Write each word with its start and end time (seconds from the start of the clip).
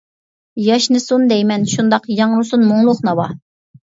ياشنىسۇن 0.67 1.27
دەيمەن 1.31 1.67
شۇنداق، 1.73 2.07
ياڭرىسۇن 2.21 2.65
مۇڭلۇق 2.71 3.03
ناۋا! 3.09 3.29